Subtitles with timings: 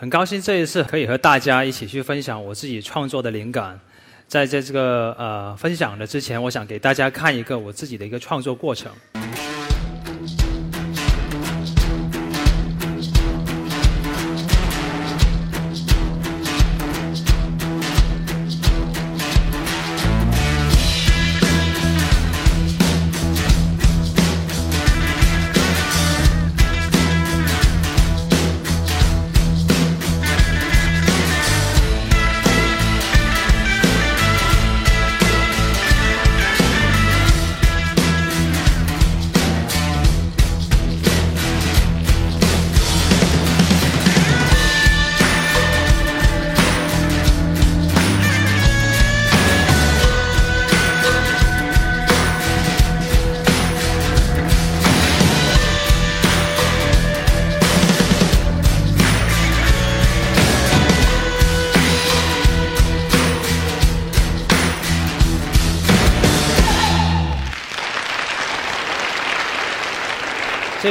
[0.00, 3.78] 很高兴这一次可以和大家一起去分享我自己创作的灵感。
[4.26, 8.90] 在在这个呃分享的之前，我想给大家看一个我自己的一个创作过程。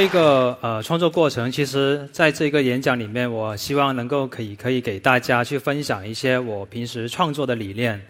[0.02, 8.02] 这个呃创作过程，其实在这个演讲里面，我希望能够可以可以给大家去分享一些我平时创作的理念。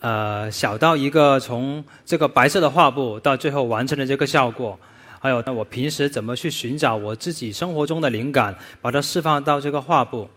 [0.00, 4.76] 呃，小到一个从这个白色的画布到最后完成的这个效果，
[5.20, 10.28] 还有那我平时怎么去寻找我自己生活中的灵感，把它释放到这个画布，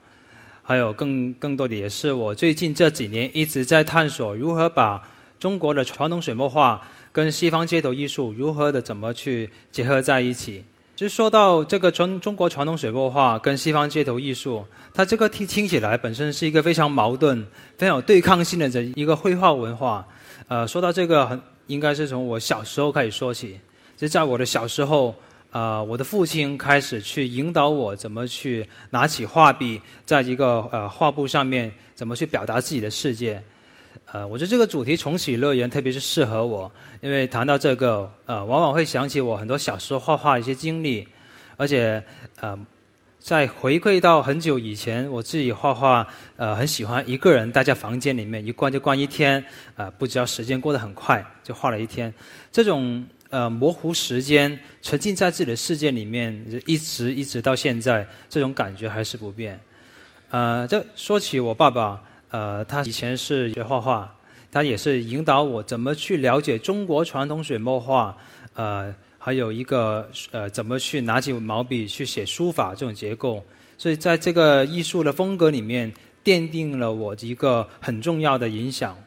[0.62, 5.02] 还有更更多的也是我最近这几年一直在探索如何把
[5.40, 6.80] 中国的传统水墨画
[7.12, 10.64] 跟西方街头艺术如何的怎么去结合在一起。
[10.96, 17.44] 就说到这个中中国传统水墨画跟西方街头艺术，它这个听听起来本身是一个非常矛盾、
[17.78, 20.08] 非常有对抗性的这一个绘画文化。
[20.48, 23.60] 呃，说到这个，很应该是从我小时候开始说起。
[23.98, 25.16] 就在我的小时候，
[25.50, 33.42] 呃，我的父亲开始去引导我怎么去拿起画笔，在一个呃画布上面怎么去表达自己的世界。
[34.14, 41.08] 呃，我觉得这个主题重启乐园特别是适合我，因为谈到这个，呃，往往会想起我很多小时候画画一些经历，
[41.58, 42.04] 而且，
[42.40, 42.56] 呃，
[43.18, 46.08] 在回馈到很久以前，我自己画画，
[46.38, 49.44] 呃，很喜欢一个人待在房间里面，一关就关一天，
[49.76, 52.14] 啊，不知道时间过得很快，就画了一天。
[52.52, 59.60] 这种呃模糊时间，沉浸在自己的世界里面，一直一直到现在，这种感觉还是不变。
[60.30, 62.00] 呃，这说起我爸爸。
[62.34, 64.12] 呃，他以前是学画画，
[64.52, 68.18] 他也是引导我怎么去了解中国传统水墨画，
[68.56, 73.46] 呃，还有一个呃，怎么去拿起毛笔去写书法这种结构，
[73.78, 75.94] 所以在这个艺术的风格里面，
[76.24, 78.98] 奠定了我一个很重要的影响。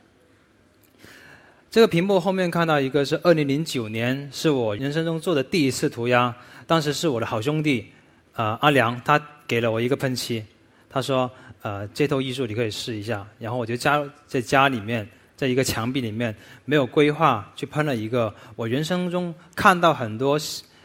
[1.68, 6.32] 这个屏幕后面看到一个是二零零九年，是我人生中做的第一次涂鸦，
[6.64, 7.86] 当时是我的好兄弟，
[8.34, 10.44] 啊阿良，他给了我一个喷漆，
[10.88, 11.28] 他说。
[11.66, 15.04] 呃，街头艺术你可以试一下，然后我就家在家里面，
[15.34, 16.32] 在一个墙壁里面
[16.64, 20.38] 没有规划，去喷了一个我人生中看到很多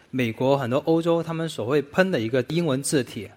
[0.10, 3.30] 美国、很多欧洲他们所谓喷的一个英文字体。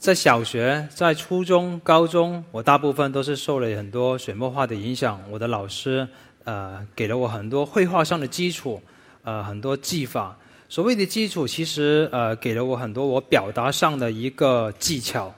[0.00, 5.22] 在小学、在初中、高中，我大部分都是受了很多水墨画的影响。
[5.30, 6.08] 我的老师
[6.42, 8.82] 呃给了我很多绘画上的基础，
[9.22, 10.36] 呃很多技法。
[10.72, 15.30] 所谓的基础，其实呃给了我很多我表达上的一个技巧。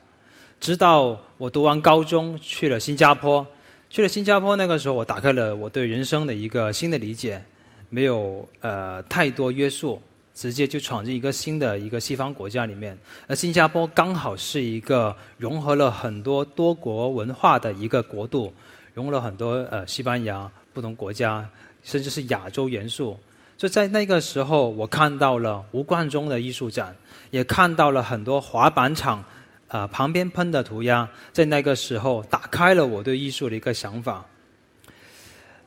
[0.60, 3.44] 直到我读完高中，去了新加坡，
[3.90, 7.42] 去了新加坡那个时候，我打开了我对人生的一个新的理解，
[7.90, 10.00] 没有呃太多约束，
[10.36, 12.96] 直接就闯进一个新的一个西方国家里面。
[13.26, 18.54] 而新加坡刚好是一个融合了很多多国文化的一个国度，
[18.94, 21.44] 融了很多呃西班牙不同国家，
[21.82, 23.18] 甚至是亚洲元素。
[23.56, 26.94] 就在那个时候，我看到了吴冠中的艺术展，
[27.30, 29.24] 也看到了很多滑板场，
[29.68, 31.08] 啊旁边喷的涂鸦。
[31.32, 34.26] 在那个时候，打开了我对艺术的一个想法。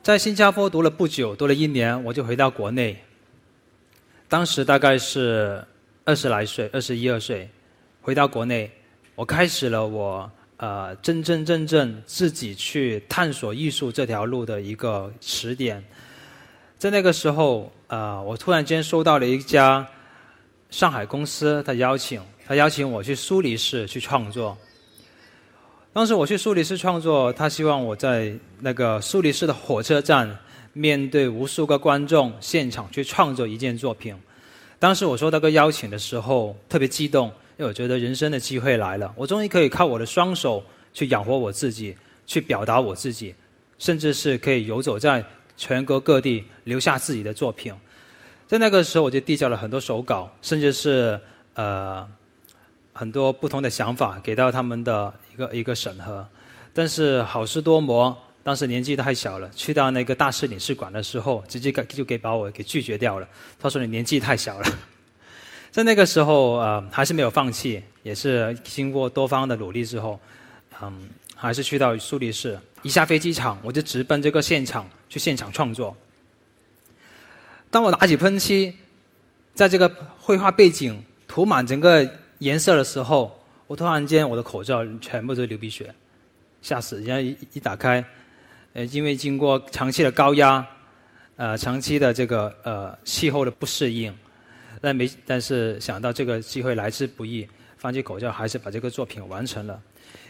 [0.03, 2.97] 在新加坡读了不久，读了一年，我就回到国内。
[4.29, 5.63] 当时大概是
[6.03, 7.49] 二十来岁，二十一二岁，
[8.01, 8.69] 回到国内，
[9.15, 15.83] 我开始了我呃真真正正自己去探索艺术这条路的一个起点。
[16.79, 19.85] 在那个时候，呃，我突然间收到了一家
[20.69, 24.55] 上海公司的邀请，他邀请我去苏黎世去创作。
[25.91, 30.37] 当时我去苏黎世创作，他希望我在那个苏黎世的火车站，
[30.73, 34.15] 面对无数个观众，现场去创作一件作品。
[34.77, 40.63] 当时我收到个邀请的时候，特别激动，因为我觉得人生的机会来了，我终于可以靠我的双手
[40.93, 41.97] 去养活我自己，
[42.27, 43.33] 去表达我自己，
[43.79, 45.25] 甚至是可以游走在
[45.57, 47.73] 全国各地，留下自己的作品。
[48.47, 51.19] 在那个时候，我就递交了很多手稿，甚至是
[51.55, 52.07] 呃
[52.93, 56.25] 很多不同的想法给到他们的一个一个审核。
[56.73, 63.27] 但是好事多磨，当时年纪太小了，去到那个大使领事馆的时候，直接给就给把我给拒绝掉了。
[63.59, 64.65] 他说你年纪太小了。
[65.71, 70.19] 在那个时候，呃，还是没有放弃，也是经过多方的努力之后，
[70.81, 72.57] 嗯，还是去到苏黎世。
[72.83, 75.95] 一下飞机场，我就直奔这个现场去现场创作。
[77.69, 78.73] 当我拿起喷漆，
[79.53, 79.87] 在这个
[80.19, 82.09] 绘画背景涂满整个
[82.39, 83.37] 颜色的时候，
[83.67, 85.93] 我突然间我的口罩全部都流鼻血，
[86.61, 86.97] 吓死！
[87.01, 88.03] 人家一一打开，
[88.73, 90.65] 呃，因为经过长期的高压，
[91.35, 94.13] 呃，长期的这个呃气候的不适应，
[94.79, 99.81] 但没但是想到这个机会来之不易，放弃口罩还是把这个作品完成了。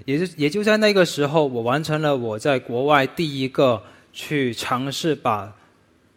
[0.05, 3.81] 也就也就在那个时候，我完成了我在国外第一个
[4.17, 5.53] 去尝试把。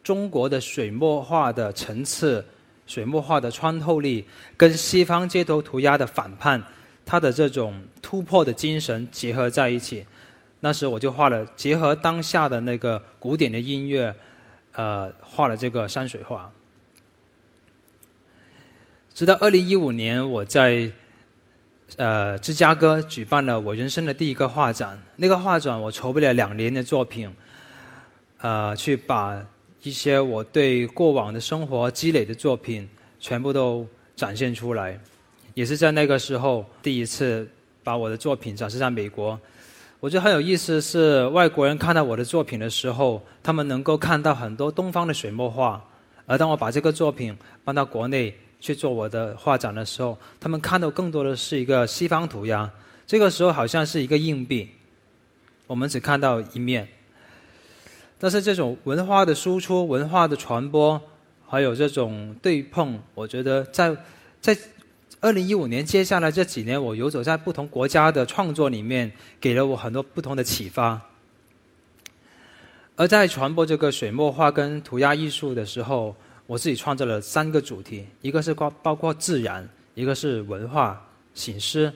[0.03, 2.43] 中国的水墨画的层次、
[2.87, 4.25] 水墨画的穿透力，
[4.57, 6.61] 跟西方街头涂鸦的反叛，
[7.05, 10.05] 它的这种突破的精神结合在一起。
[10.61, 14.13] 那时我就画了，结合当下的那个古典的音乐，
[14.73, 16.51] 呃，画了这个山水画。
[19.13, 20.91] 直到二零一五年，我在
[21.99, 24.99] 呃芝加哥举办了我人生的第一个画展。
[25.17, 27.31] 那个画展我筹备了两年的作品，
[28.41, 29.45] 呃，去把。
[29.83, 32.87] 一些我对过往的生活积累的作品，
[33.19, 35.01] 全部都展现出来，
[35.55, 37.49] 也是在那个时候第一次
[37.83, 39.41] 把我的作品展示在美国。
[39.99, 45.83] 我觉得很有意思，是外国人看到我的作品的时候，他们能够看到很多东方的水墨画，
[46.27, 47.35] 而当我把这个作品
[47.65, 52.71] 搬到国内去做我的画展的时候，他们看到更多的是一个西方涂鸦。
[53.07, 54.69] 这个时候好像是一个硬币，
[55.67, 56.87] 我们只看到一面。
[58.23, 61.01] 但是这种文化的输出、文化的传播，
[61.49, 63.97] 还有这种对碰，我觉得在
[64.43, 64.55] 在
[65.21, 71.01] 二零一五年接下来这几年，我游走在不同国家的创作里面，给了我很多不同的启发。
[72.95, 76.15] 而在传播这个水墨画跟涂鸦艺术的时候，
[76.47, 81.03] 我自己创造了三个主题：一个是包包括自然，一个是文化、
[81.33, 81.91] 醒狮，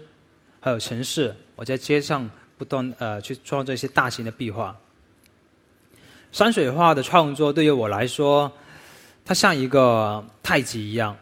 [0.58, 1.36] 还有城市。
[1.54, 4.74] 我在街上不断呃去创作一些大型的壁画。
[6.34, 8.50] 山水画的创作对于我来说，
[9.24, 11.16] 它像一个太极一样。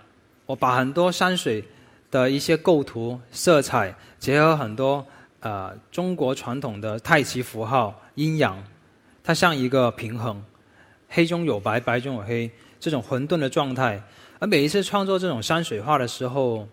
[0.47, 1.63] 我把很多山水
[2.11, 5.05] 的一些构图、色彩，结合很多
[5.41, 8.57] 呃中国传统的太极符号、阴阳，
[9.23, 10.43] 它像一个平衡，
[11.11, 12.51] 黑中有白，白中有黑，
[12.81, 14.03] 这种混沌的状态。
[14.39, 16.67] 而每一次创作这种山水画的时候，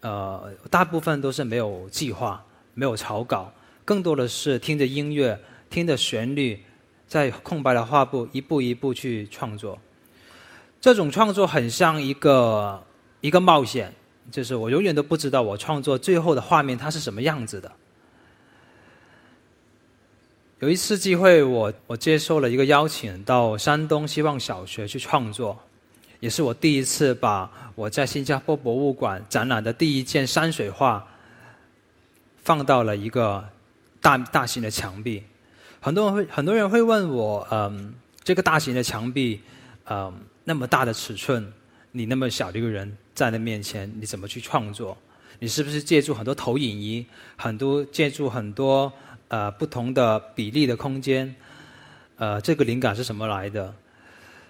[0.00, 2.44] 呃，大部分都是没有计划、
[2.74, 3.52] 没有草稿，
[3.84, 5.38] 更多的是听着音乐，
[5.70, 6.60] 听着旋律。
[7.14, 9.78] 在空白的画布一步一步去创作，
[10.80, 12.82] 这种创作很像一个
[13.20, 13.94] 一个冒险，
[14.32, 17.70] 就是我永远都不知道我创作最后的画面它是什么样子的。
[20.58, 25.56] 有一次机会，我我接受了一个邀请，到山东希望小学去创作，
[26.18, 31.06] 也是我第一次把我在新加坡博物馆展览的第一件山水画
[32.42, 33.48] 放到了一个
[34.00, 35.22] 大大型的墙壁。
[35.84, 39.38] 很多人会很多人会问我，嗯，这个大型的墙壁，
[39.84, 40.10] 嗯，
[40.42, 41.52] 那么大的尺寸，
[41.92, 44.96] 你那么小的一个人站在面前，你怎么去创作？
[45.40, 47.04] 你是不是借助很多投影仪，
[47.36, 48.90] 很多借助很多
[49.28, 51.36] 呃不同的比例的空间？
[52.16, 53.74] 呃，这个灵感是什么来的？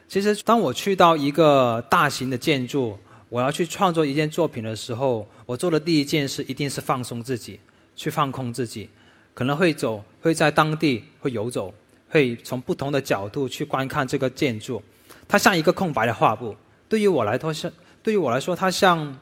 [0.07, 2.97] 其实，当我去到一个大型的建筑，
[3.29, 7.59] 我要去创作一件作品的时候，我做的第一件事一定是放松自己，
[7.97, 8.88] 去放空自己。
[9.35, 11.75] 可能会走，会在当地会游走，
[12.09, 14.81] 会从不同的角度去观看这个建筑。
[15.26, 16.55] 它像一个空白的画布，
[16.88, 17.73] 对于我来说是，
[18.03, 19.19] 对于我来说，它像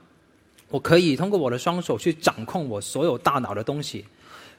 [0.68, 4.04] 我可以通过我的双手去掌控我所有大脑的东西。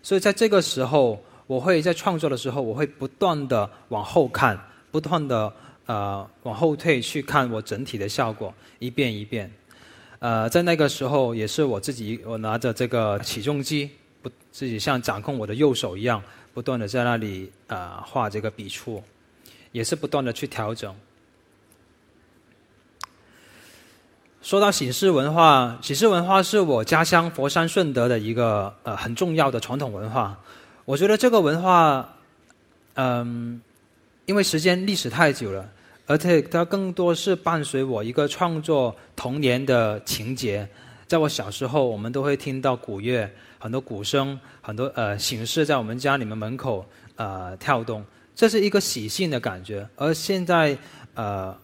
[0.02, 4.60] 所以在这个时候，我会在创作的时候，我会不断的往后看，
[4.92, 5.54] 不断的
[5.86, 9.52] 呃往后退去看我整体的效果，一遍一遍。
[10.20, 13.90] 呃，在那个时候，也是我自己，我拿着这个起重机。
[14.24, 19.04] 不，自己像掌控我的右手一样，不断的在那里啊画这个笔触，
[19.72, 20.96] 也是不断的去调整。
[24.42, 30.38] 说到醒狮文化，醒狮文化是我家乡佛山顺德的一个呃很重要的传统文化。
[30.86, 32.14] 我觉得这个文化，
[32.96, 33.62] 嗯，
[34.26, 35.70] 因为时间历史太久了，
[36.06, 40.68] 而且它更多是伴随我一个创作童年的情节。
[41.08, 43.30] 在我小时候，我们都会听到古乐，
[43.64, 48.04] 很多鼓声，很多呃形式在我们家里面门口呃跳动，
[48.36, 49.88] 这是一个喜庆的感觉。
[49.96, 50.78] 而现在
[51.14, 51.58] 呃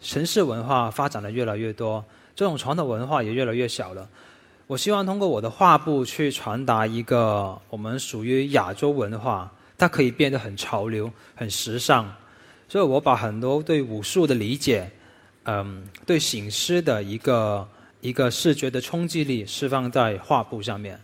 [0.00, 4.08] 城市文化发展的越来越多，这种传统文化也越来越小了。
[4.66, 12.12] 我希望通过我的画布去传达一个我们属于亚洲文化，它可以变得很潮流、很时尚。
[12.68, 14.90] 所以我把很多对武术的理解，
[15.44, 17.68] 嗯，对醒狮的一个
[18.00, 20.98] 一个视觉的冲击力释放在画布上面。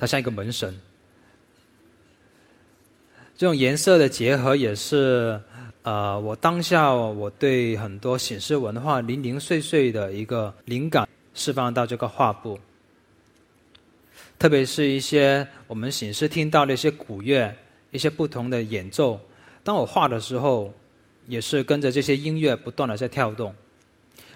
[0.00, 0.74] 它像一个门神，
[3.36, 5.38] 这种颜色的结合也是
[5.82, 11.06] 呃，我当下我对很多醒狮文化零零碎碎的一个灵感。
[11.32, 12.58] 释放到这个画布，
[14.36, 17.54] 特别是一些我们醒狮听到的一些鼓乐、
[17.92, 19.18] 一些不同的演奏。
[19.62, 20.74] 当我画的时候，
[21.28, 23.54] 也是跟着这些音乐不断的在跳动。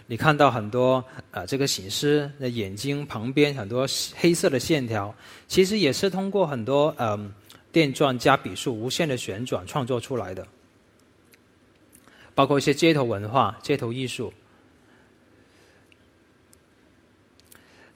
[0.06, 5.14] 你看到很多呃，这个醒狮的眼睛旁边很多黑色的线条，
[5.49, 7.32] 其实也是通过很多嗯
[7.73, 10.46] 电钻加笔数无限的旋转创作出来的。
[12.34, 14.32] 包括一些街头文化、街头艺术。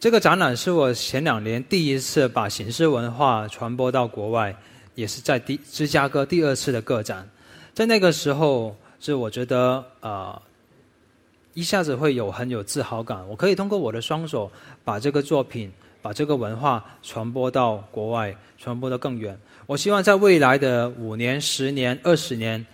[0.01, 4.57] 这个展览是我前两年第一次把形式文化传播到国外，
[4.95, 7.29] 也是在第芝加哥第二次的个展。
[7.75, 10.41] 在那个时候，是我觉得呃，
[11.59, 13.29] 一下子会有很有自豪感。
[13.29, 14.49] 我可以通过我的双手
[14.85, 19.37] 把这个作品、把这个文化传播到国外，传播的更远。
[19.67, 22.65] 我希望在未来的五年、十年、二十年。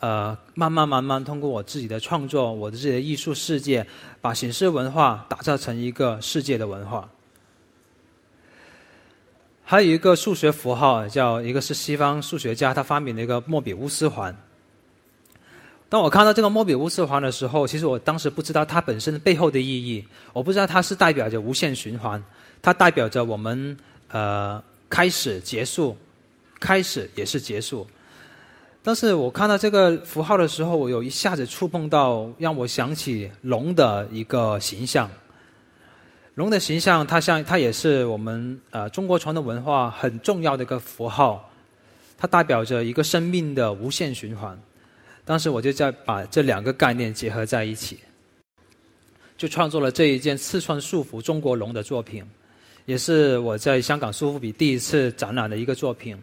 [0.00, 3.86] 呃，慢慢慢慢，通过我自己的创作，我的自己的艺术世界，
[4.20, 7.08] 把形式文化打造成一个世界的文化。
[9.64, 14.36] 还有一个数学符号，叫一个是西方数学家他发明的一个莫比乌斯环。
[15.88, 22.20] 当我看到这个莫比乌斯环的时候，其实我当时不知道它本身背后的意义，我不知道它是代表着无限循环，
[22.60, 23.76] 它代表着我们
[24.08, 25.96] 呃开始结束，
[26.58, 27.86] 开始也是结束。
[28.82, 35.08] 但是我看到这个符号的时候，我有一下子触碰到，让我想起龙的一个形象。
[36.34, 41.48] 龙的形象，它像它也是我们呃中国传统文化很重要的一个符号，
[42.18, 44.58] 它代表着一个生命的无限循环。
[45.24, 47.98] 当时我就在把这两个概念结合在一起，
[49.36, 52.24] 就创作了这一件刺穿束缚中国龙的作品，
[52.84, 56.16] 也是我在香港苏富比第一次展览的一个作品。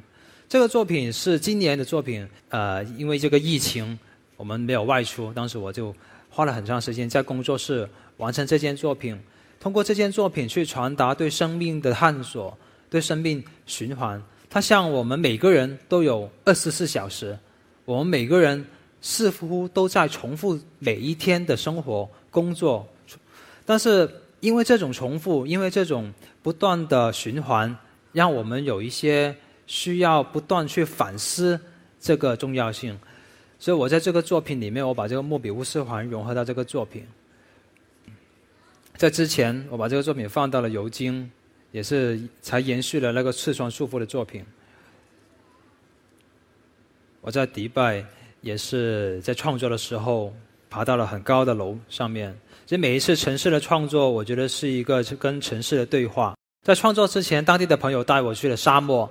[0.48, 3.98] 这个作品是今年的作品，呃，因为这个疫情，
[4.38, 5.34] 我们没有外出。
[5.34, 5.96] 当时我就
[6.30, 9.18] 花了很长时间在工作室完成这件作品，
[9.60, 12.56] 通过这件作品去传达对生命的探索，
[12.90, 14.22] 对生命循环。
[14.50, 17.38] 它像我们每个人都有二十四小时，
[17.86, 18.64] 我们每个人
[19.02, 22.88] 似乎都在重复每一天的生活、工作，
[23.66, 27.76] 但是因为这种重复，因为这种不断的循环，
[28.14, 29.36] 让我们有一些。
[29.68, 31.58] 需要不断去反思
[31.98, 33.00] 这个重要性，
[33.58, 37.08] 所以我在这个作品里面，我把这个莫比乌斯环融合到这个作品。
[38.98, 41.32] 在之前，我把这个作品放到了尤金，
[41.72, 44.44] 也是才延续了那个刺穿束缚的作品。
[47.22, 48.04] 我在迪拜
[48.42, 50.34] 也是在创作的时候，
[50.70, 52.38] 爬到了很高的楼上面。
[52.66, 56.36] 所以每一次城市的创作，我觉得是一个跟城市的对话。
[56.64, 59.10] 在创作之前，当地的朋友带我去了沙漠。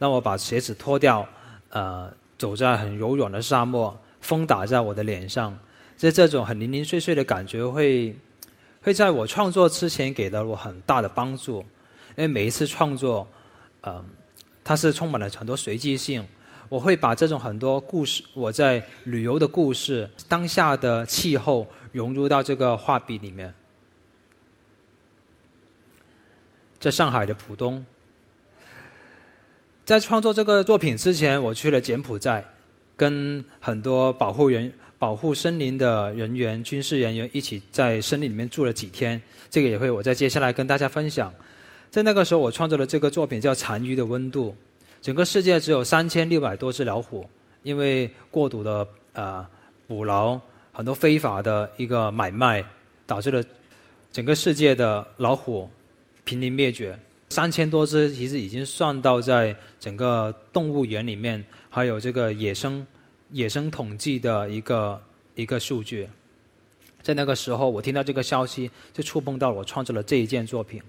[0.00, 1.28] 让我把鞋子脱掉，
[1.70, 5.58] 呃，走在很柔软的沙漠，风打在我的脸上，
[5.96, 8.14] 这这种很零零碎碎的感觉会，
[8.80, 11.58] 会在我创作之前给了我很大的帮助，
[12.10, 13.26] 因为每一次创作，
[13.82, 14.04] 嗯，
[14.62, 16.24] 它是充满了很多随机性，
[16.68, 23.52] 我会把这种很多故事，我在旅游的故事，当下的气候融入到这个画笔里面，
[26.78, 27.84] 在上海的浦东。
[29.86, 32.44] 在创作这个作品之前，我去了柬埔寨，
[32.94, 39.18] 跟很多保护人、保护森林的人员、军事人员一起在森林里面住了几天。
[39.48, 41.32] 这个也会我在接下来跟大家分享。
[41.90, 44.50] 在那个时候，我创作的这个作品叫《残余的温度》。
[45.00, 47.28] 整个世界只有三千六百多只老虎，
[47.62, 49.46] 因为过度的呃
[49.86, 50.40] 捕捞、
[50.72, 52.64] 很多非法的一个买卖，
[53.06, 53.42] 导致了
[54.12, 55.68] 整个世界的老虎
[56.24, 56.98] 濒临灭绝。
[57.30, 62.86] 三千多只，其实已经算到在整个动物园里面，还有这个野生
[63.30, 65.00] 野生统计的一个
[65.34, 66.08] 一个数据。
[67.02, 70.82] 在那个时候，我听到这个消息，就触碰到我创作了这一件作品。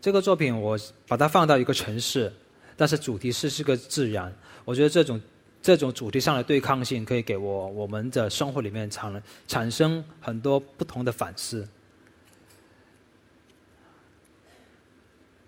[0.00, 2.32] 这个作品，我把它放到一个城市，
[2.76, 4.32] 但是主题是是个自然。
[4.64, 5.20] 我觉得这种
[5.62, 11.66] 这种主题上的对抗性，可以给我我们的生活里面产产生很多不同的反思。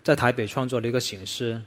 [0.03, 1.61] 在台北创作了一个醒狮，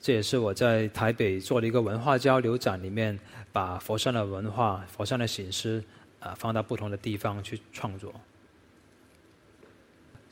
[0.00, 3.18] 这也是我在台北做了一个文化交流展里面，
[3.52, 5.84] 把佛山的文化、佛山的醒狮
[6.18, 8.14] 啊放到不同的地方去创作。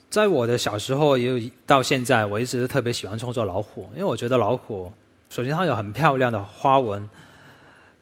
[0.08, 4.90] 在我的小时候，也有到现在，我一直特别喜欢创作老虎，因为我觉得老虎
[5.28, 7.08] 首先它有很漂亮的花纹，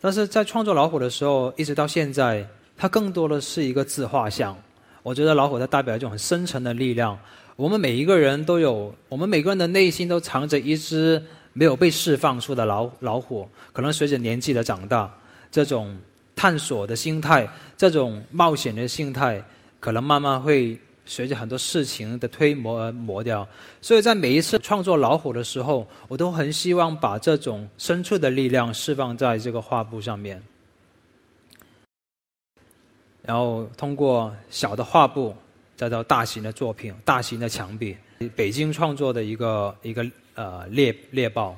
[0.00, 2.46] 但是在创作老虎的时候，一直到现在，
[2.76, 4.56] 它更多的是一个自画像。
[5.02, 7.18] 我觉得老虎它代表一种很深沉的力量。
[7.56, 13.48] 我们每一个人都有，我们每个人的内心都藏着一只没有被释放出的老老虎。
[13.72, 15.12] 可能随着年纪的长大，
[15.50, 15.96] 这种
[16.36, 19.42] 探索的心态，这种冒险的心态，
[19.80, 23.46] 可能慢慢会随着很多事情的推磨而磨掉。
[23.80, 30.42] 所以在每一次创作老虎的时候，我都很希望把这种深处的力量释放在这个画布上面，
[33.22, 35.34] 然后通过小的画布。
[35.76, 37.96] 再到大型的作品，大型的墙壁，
[38.36, 41.56] 北京创作的一个一个呃猎猎豹。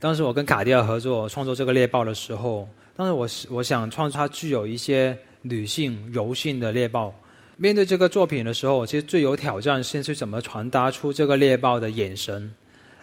[0.00, 7.14] 当时我跟卡地亚合作创作这个猎豹的时候，当时我我想创作它具有一些女性柔性的猎豹。
[7.56, 12.52] 面对这个作品的时候，其实最有挑战性是怎么传达出这个猎豹的眼神。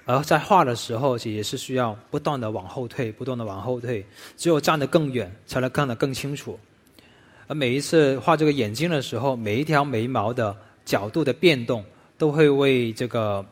[0.06, 4.06] 而在画的时候，其实也是需要不断的往后退，不断的往后退，
[4.36, 6.60] 只有站得更远，才能看得更清楚。
[7.48, 11.86] 而每一次画这个眼睛的时候，每一条眉毛的角度的变动，
[12.18, 13.46] 都会为这个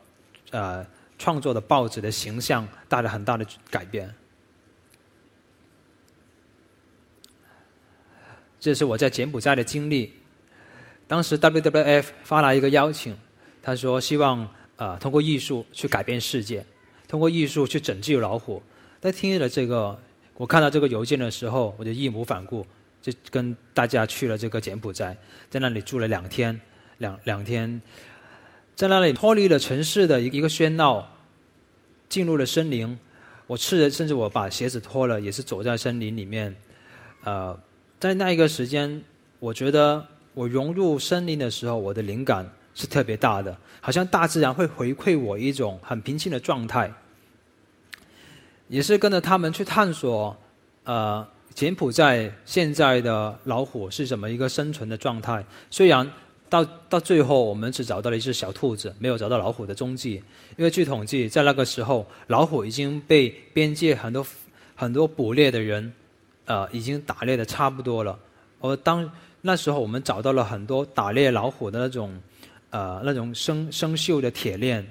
[0.51, 0.85] 呃
[1.17, 4.13] 创作的报纸的形象带来很大的改变。
[8.59, 10.11] 这是我在柬埔寨的经历。
[11.09, 13.17] 当时 WWF 发来一个邀请，
[13.63, 16.63] 他说希望呃通过艺术去改变世界，
[17.07, 18.61] 通过艺术去拯救老虎。
[19.01, 19.99] 在听了这个，
[20.35, 22.63] 我看到这个邮件的时候，我就义无反顾。
[23.01, 25.17] 就跟大家去了这个柬埔寨，
[25.49, 26.59] 在那里住了两天，
[26.99, 27.81] 两两天，
[28.75, 31.09] 在那里脱离了城市的一一个喧闹，
[32.07, 32.99] 进入了森林。
[33.47, 36.55] 我赤着，甚至我把鞋子脱了，也是走在森林里面。
[37.23, 37.59] 呃，
[37.99, 39.01] 在那一个时间，
[39.39, 40.05] 我觉得
[40.39, 46.89] 我融入森林的时候，我的灵感是特别大的，好像大自然会回馈我一种很平静的状态。
[48.69, 50.37] 也是跟着他们去探索，
[50.85, 51.27] 呃。
[51.53, 55.43] 柬埔寨现在的老虎是怎么一个生存的状态？
[55.69, 56.09] 虽然
[56.47, 60.23] 到到最后我们只找到了一只小兔子，没有找到老虎的踪迹。
[60.55, 64.25] 因为据统计，在那个时候，老虎已经被边界很多
[64.73, 65.91] 很多捕猎的人，
[66.45, 68.17] 呃，已经打猎的差不多了。
[68.61, 72.19] 而当那时候，我们找到了很多打猎老虎的那种，
[72.69, 74.85] 呃，那种生生锈的铁链。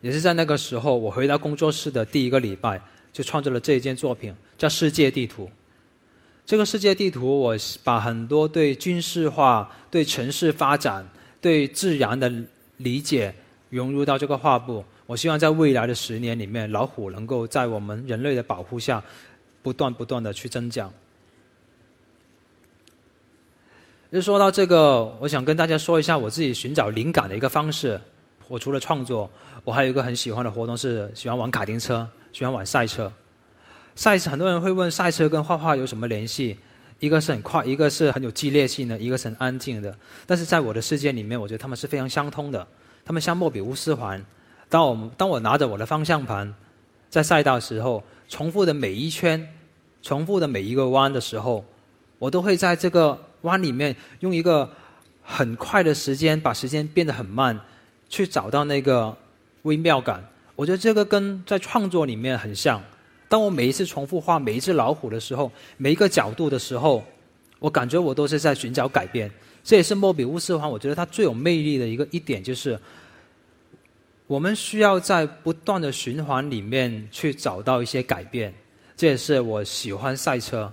[0.00, 2.80] 也是在那个时候，我回到工作室的第一个礼拜。
[3.12, 5.44] 就创作了这一件作品，叫《世界地图》。
[6.46, 11.06] 这个世界地图，我把很多对军事化、对城市发展、
[11.38, 12.32] 对自然的
[12.78, 13.34] 理解
[13.68, 14.82] 融入到这个画布。
[15.04, 19.04] 我希望在未来的十年里面，老虎能够在我们人类的保护下，
[19.62, 20.90] 不断不断的去增长。
[24.12, 27.98] 就说到这个，我想跟大家说一下我自己寻找灵感的一个方式。
[28.46, 29.28] 我除了创作，
[29.64, 32.06] 我还有一个很喜欢的活动，是喜欢玩卡丁车。
[32.30, 33.12] 喜欢玩赛车，
[33.94, 36.56] 赛车很多人会问赛车跟画画有什么联系？
[36.98, 39.94] 一个是很快，一个是很有激烈性的，一个是很安静的。
[40.26, 42.66] 但是在我的世界里面，我觉得他们是非常相通的。
[43.04, 44.22] 他们像莫比乌斯环。
[44.70, 46.54] 当我当我拿着我的方向盘
[47.10, 49.46] 在赛道时候，重复的每一圈，
[50.00, 51.62] 重复的每一个弯的时候，
[52.18, 54.68] 我都会在这个弯里面用一个
[55.22, 57.58] 很快的时间，把时间变得很慢，
[58.08, 59.16] 去找到那个
[59.62, 60.24] 微妙感。
[60.56, 62.82] 我觉得这个跟在创作里面很像。
[63.28, 67.02] 当我每一次重复画每一只老虎的时候，每一个角度的时候，
[67.58, 69.30] 我感觉我都是在寻找改变。
[69.64, 72.78] 这也是莫比乌斯环，我觉得它最有魅力的一个一点就是，
[74.26, 78.52] 我们需要在不断的循环里面去找到一些改变。
[78.94, 80.70] 这也是我喜欢赛车，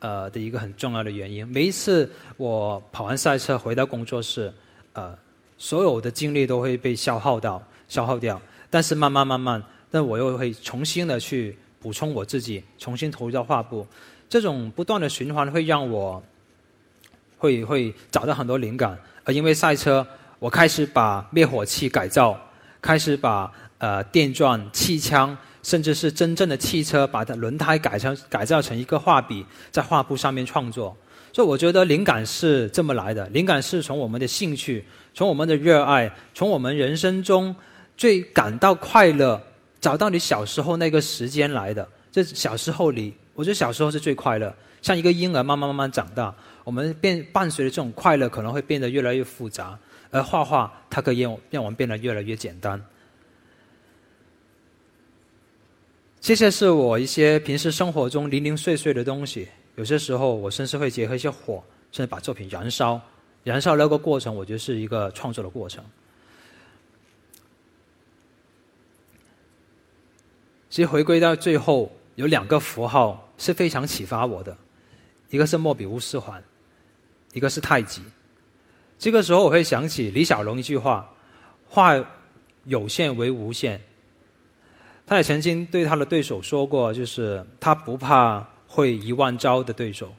[0.00, 1.46] 呃的一个很重要的原因。
[1.46, 4.52] 每一次我跑完赛车回到工作室，
[4.92, 5.16] 呃，
[5.56, 8.40] 所有的精力都会被消耗到，消耗掉。
[8.68, 13.86] 但是慢慢慢慢，但我又会重新的去补充我自己，重新投入到画布，
[14.28, 16.22] 这种不断的循环会让我，
[17.36, 18.98] 会会找到很多灵感。
[19.24, 20.06] 而因为赛车，
[20.38, 22.40] 我开始把灭火器改造，
[22.80, 30.96] 开始把呃电钻、气枪，甚至是真正的汽车，把它轮胎改成改造成一个画笔，在画布上面创作。
[31.32, 37.54] 所以我觉得灵感是这么来的，灵感是从我们的兴趣，从我们的热爱，从我们人生中。
[37.96, 39.38] 最感到快乐
[39.78, 41.86] 找到你小时候那个时间来的。
[42.10, 44.50] 这小时候里，我觉得小时候是最快乐。
[44.80, 49.78] 像一个婴儿慢慢慢慢长大，我们变伴随着这种快乐，可能会变得越来越复杂。
[50.10, 52.82] 而画画，它可以让让我们变得越来越简单。
[56.20, 59.48] 这些是我一些平时生活中零零碎碎的东西。
[59.76, 63.00] 有些时候，我甚至会结合一些火，甚至把作品燃烧。
[63.42, 65.82] 燃烧那个过程，我觉得是一个创作的过程。
[70.68, 74.54] 其实回归到最后，有两个符号是非常启发我的，
[75.30, 76.42] 一个是莫比乌斯环，
[77.32, 78.02] 一个是太极。
[78.98, 81.10] 这个时候，我会想起李小龙一句话
[81.66, 81.94] ：“化
[82.64, 83.80] 有限为无限。”
[85.10, 90.14] 他也曾经对他的对手说过，就是他不怕会一万招的对手，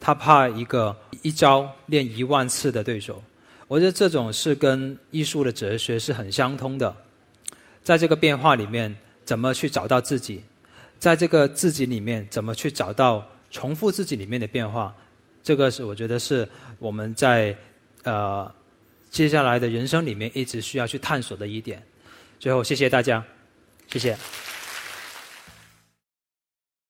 [0.00, 3.22] 他怕一个一招练一万次的对手。
[3.68, 6.96] 我觉得这种是跟艺术的哲学是很相通的，
[7.82, 10.42] 在这个变化里面，怎么去找到自己？
[10.98, 14.96] 在这个自己里面，怎么去找到重复自己里面的变化？
[15.42, 17.54] 这个是我觉得是我们在
[18.04, 18.50] 呃
[19.10, 21.82] 接下来的人生里面一直需要去探索的一点。
[22.40, 23.22] 最后，谢谢大家。
[23.92, 24.16] 谢谢。